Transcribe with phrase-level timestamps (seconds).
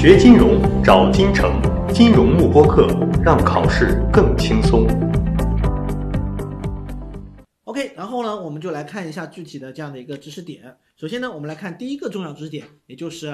[0.00, 1.60] 学金融找金城，
[1.92, 2.86] 金融慕播课，
[3.20, 4.86] 让考试更轻松。
[7.64, 10.78] OK，然后呢，我们就来看一下具体的这样的一个知识点。
[10.96, 13.26] 首先呢，我们来看第一个重要知识点，也就是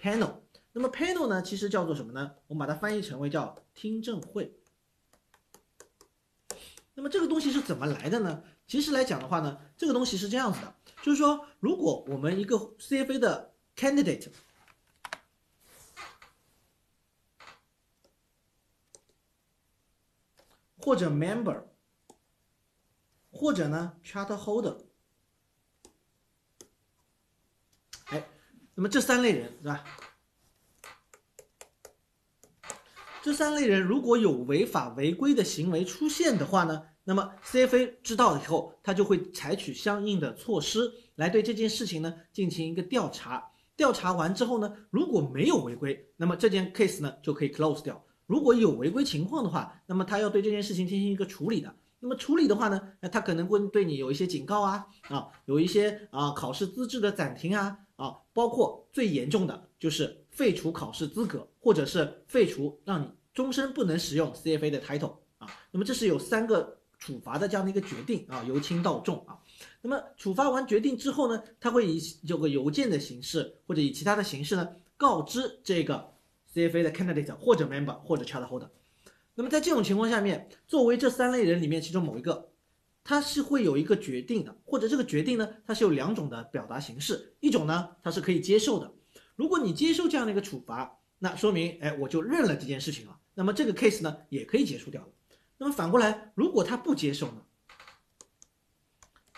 [0.00, 0.30] panel。
[0.72, 2.30] 那么 panel 呢，其实叫做什么呢？
[2.46, 4.52] 我们把它翻译成为叫听证会。
[6.94, 8.44] 那么这个东西是怎么来的呢？
[8.68, 14.28] 其实来讲的话呢，这个东西是这样子的，就是说，如果我们一个 CFA 的 candidate
[20.82, 21.62] 或者 member
[23.30, 24.76] 或者呢 charter holder，
[28.06, 28.28] 哎，
[28.74, 29.84] 那么这三类人对吧？
[33.22, 43.48] 这三类人如果有违法违规的行为出现的话呢，那么 CFA 知道以后，他就会采取相应的措施来对这件事情呢进行一个调查。
[43.76, 48.04] 调查完之后呢，如果没有违规，那么这件 case 呢就可以 close 掉。
[48.32, 51.70] 如果有违规情况的话，那么他要对这件事情进行一个处理的。
[52.00, 65.46] 那么处理的话呢，那他可能会对你有一些警告啊啊，有一些啊考试资质的暂停啊啊，包括最严重的就是废除考试资格，或者是废除让你终身不能使用 CFA 的 title 啊。
[65.70, 69.36] 那么这是有三个处罚的这样的一个决定啊，由轻到重啊。
[69.82, 74.66] 那么处罚完决定之后呢，他会以有个邮件的形式或者以其他的形式呢
[74.96, 76.14] 告知这个
[76.54, 78.68] CFA 的 candidate 或者 member 或者 charter holder。
[79.34, 82.50] 那么在这种情况下面，作为这三类人里面其中某一个，
[83.02, 88.92] 他是会有一个决定的，或者这个决定呢，它是有两种的表达形式，一种呢它是可以接受的。
[89.34, 95.08] 如果你接受这样的一个处罚，那说明哎我就认了这件事情了，那么这个 case 呢也可以结束掉了。
[95.56, 97.42] 那么反过来，如果他不接受呢？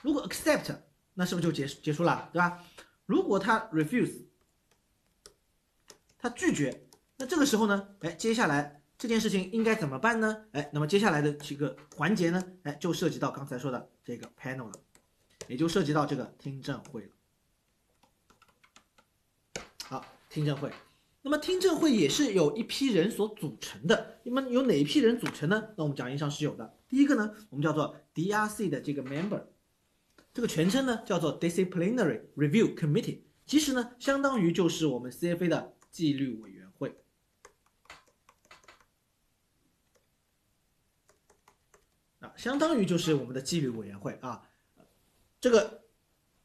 [0.00, 0.74] 如果 accept，
[1.14, 2.64] 那是不是就结束结束了，对吧？
[3.04, 4.24] 如果他 refuse，
[6.18, 6.88] 他拒绝，
[7.22, 8.80] 那这个时候呢，哎，接下来。
[8.98, 10.44] 这件事情应该怎么办呢？
[10.52, 12.40] 哎，那么接下来的几个环节呢？
[12.62, 14.72] 哎，就涉及到刚才说的这个 panel 了，
[15.48, 17.08] 也就涉及到这个听证会了。
[19.84, 20.72] 好，听证会，
[21.22, 24.20] 那么听证会也是有一批人所组成的。
[24.24, 25.70] 那么有哪一批人组成呢？
[25.76, 26.76] 那我们讲义上是有的。
[26.88, 29.42] 第一个呢，我们叫做 DRC 的这个 member，
[30.32, 36.96] 这个全称呢叫做 Disciplinary Review Committee，其实呢相当于就是我们 CFA 的纪律委员会。
[42.36, 44.42] 相当于就是我们的纪律委员会啊，
[45.40, 45.82] 这个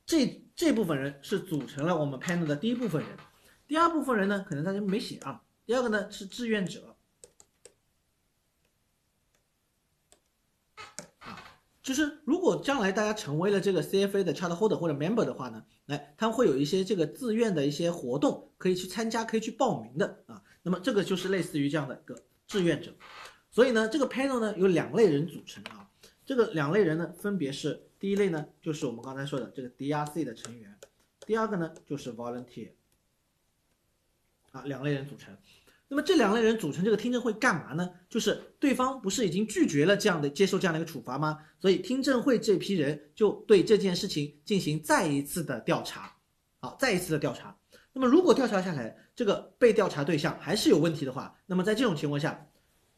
[0.05, 3.17] 这这部分人是组成了我们 panel 的第一部分人，
[3.67, 5.43] 第二部分人呢，可能大家没写啊。
[5.65, 6.95] 第二个呢是志愿者，
[11.19, 11.43] 啊，
[11.83, 20.41] 就是如果将来大家成为了这个 CFA 的 chart holder 或者 member 的话呢，哎，他们会有一些这个自愿的一些活动可以去参加，可以去报名的啊。
[20.63, 22.93] 那么这个就是类似于这样的一个志愿者。
[23.49, 25.89] 所以呢，这个 panel 呢有两类人组成啊，
[26.25, 30.77] 这个两类人呢分别是第一类呢就是我们刚才说的这个 DRC 的成员，
[31.25, 32.69] 第二个呢就是 volunteer，
[34.51, 35.35] 啊，两类人组成。
[35.89, 37.89] 那么这两类人组成这个听证会干嘛呢？
[38.09, 41.39] 就是对方不是已经拒绝了这样的接受这样的一个处罚吗？
[41.59, 46.13] 所以听证会这批人就对这件事情进行再一次的调查，
[46.59, 47.57] 好，再一次的调查。
[47.93, 52.45] 那么如果调查下来，这个被调查对象还是有问题的话，那么在这种情况下，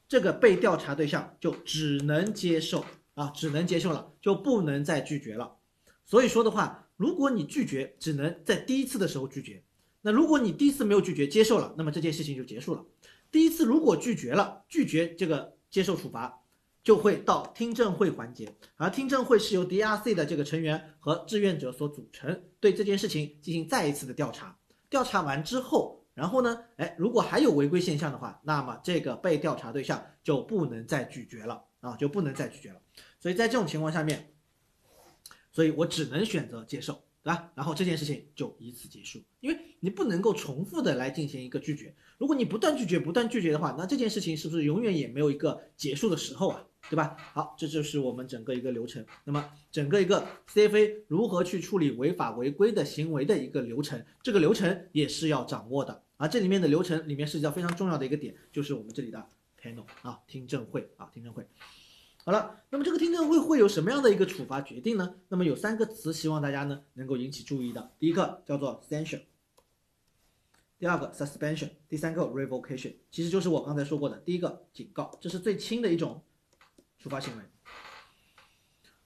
[0.09, 2.83] 这个被调查对象就只能接受
[3.13, 5.55] 啊，只能接受了，就不能再拒绝了。
[6.03, 9.61] 所以说的话，如果你拒绝，只能在第一次的时候拒绝。
[10.01, 12.83] 那如果你第一次没有拒绝，接受了，那么这件事情就结束了。
[13.29, 16.41] 第一次如果拒绝了，拒绝这个接受处罚，
[16.83, 24.57] 就会到听证会环节，而听证会是由 DRC 的这个成员和志愿者所组成，对这件事情进行再一次的调查。
[24.89, 25.98] 调查完之后。
[26.19, 32.81] 然后呢，哎，如果还有违规现象的话，那么这个被调查对象就不能再拒绝了啊，就不能再拒绝了。
[33.22, 34.34] 所以在这种情况下面，
[35.50, 37.50] 所以我只能选择接受，对吧？
[37.56, 41.95] 然后这件事情就以此结束，因为你不能够重复的来进行一个拒绝。
[42.18, 46.65] 如果你不断拒绝、不断拒绝的话，那这件事情是不是永远也没有一个结束的时候啊？
[46.89, 47.15] 对吧？
[47.33, 49.05] 好，这就是我们整个一个流程。
[49.25, 56.03] 那么整个一个 CFA 如何去处理违法违规的行为的一个流程，这个流程也是要掌握的。
[56.17, 59.27] 而这里面的流程里面涉及到非常重要的一个点，就是我们这里的
[59.61, 61.47] panel 啊，听证会啊，听证会。
[62.25, 65.15] 好了，那么这个听证会会有什么样的一个处罚决定呢？
[65.29, 67.91] 那么有三个词，希望大家呢能够引起注意的。
[67.97, 69.21] 第一个叫做 sanction，
[70.77, 76.21] 第二个 suspension，第三个 revocation，其实就是我刚才说过的第一个警告，这是最轻的一种
[77.00, 77.44] 处发行为，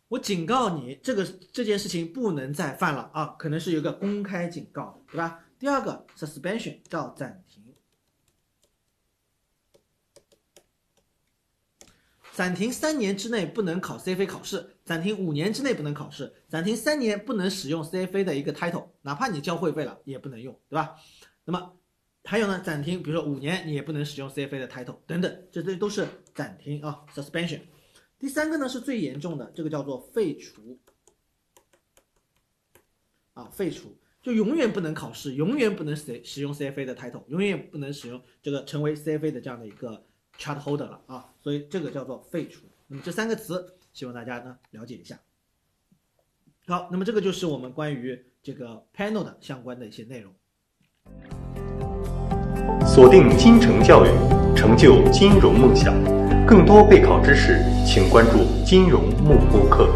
[0.07, 3.35] 我警告你，这个这件事情不能再犯了啊！
[3.37, 5.45] 可能是有一个公开警告，对吧？
[5.59, 7.63] 第二个，suspension 叫暂停，
[12.31, 20.95] 暂停三年之内不能考 CFA 考试，暂停五年之内不能考试，暂停三年不能使用 CFA 的一个 title，哪怕你交会费了也不能用，对吧？
[21.45, 21.77] 那么
[22.23, 27.61] 还有呢，暂停，比如说五年你也不能使用 CFA 的 title 等等，这这些都是暂停啊，suspension。
[28.23, 30.79] 第三个呢是最严重的，这个叫做废除
[33.33, 40.05] 啊，废除就永远不能考试，永远不能使使用 CFA 的 title，永远不能使用这个成为 CFA 的这样的一个。
[40.39, 42.61] chart holder 了啊，所以这个叫做废除。
[42.87, 45.19] 那么这三个词，希望大家呢了解一下。
[46.65, 50.33] 好，那么这个就是我们关于这个 panel 的相关的一些内容。
[52.87, 54.09] 锁定金城教育，
[54.55, 56.12] 成就金融梦想。
[56.45, 59.87] 更多备考知识，请关注金融幕布课。